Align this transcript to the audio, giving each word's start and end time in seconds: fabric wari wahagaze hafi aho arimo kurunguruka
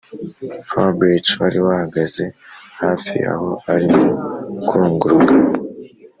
fabric 0.69 1.25
wari 1.41 1.59
wahagaze 1.65 2.23
hafi 2.81 3.15
aho 3.33 3.49
arimo 3.73 4.05
kurunguruka 4.67 5.35